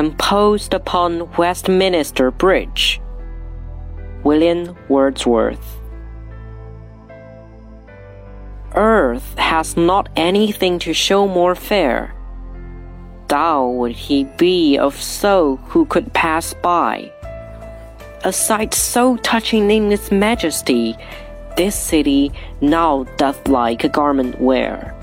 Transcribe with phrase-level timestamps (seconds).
[0.00, 3.02] composed upon Westminster Bridge.
[4.24, 5.78] William Wordsworth.
[8.74, 12.14] Earth has not anything to show more fair.
[13.28, 17.12] Thou would he be of so who could pass by.
[18.24, 20.96] A sight so touching in its majesty,
[21.58, 22.32] this city
[22.62, 24.96] now doth like a garment wear.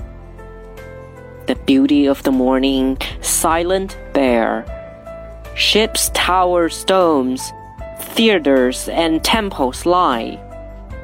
[1.46, 4.66] The beauty of the morning, silent, bare.
[5.58, 7.52] Ships, towers, domes,
[7.98, 10.38] theaters, and temples lie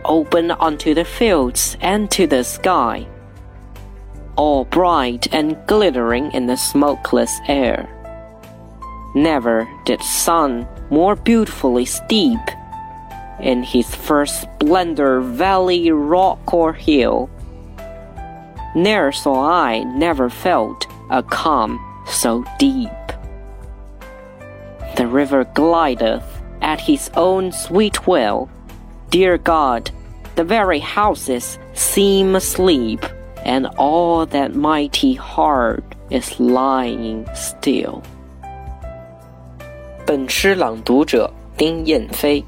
[0.05, 3.05] open unto the fields and to the sky,
[4.37, 7.89] all bright and glittering in the smokeless air.
[9.17, 12.39] Never did sun more beautifully steep
[13.41, 17.29] in his first splendor valley, rock, or hill.
[18.77, 23.04] Ne'er saw I, never felt a calm so deep
[25.05, 26.25] the river glideth
[26.63, 28.49] at his own sweet will.
[29.11, 29.91] Dear God,
[30.35, 33.05] the very houses seem asleep,
[33.45, 38.01] and all that mighty heart is lying still.
[40.07, 42.43] 本诗朗读者丁雁飞，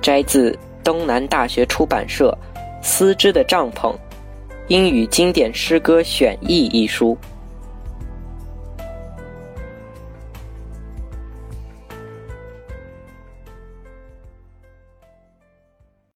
[0.00, 2.36] 摘自东南大学出版社
[2.82, 3.92] 《丝织的帐篷》
[4.68, 7.16] 英语经典诗歌选译一书。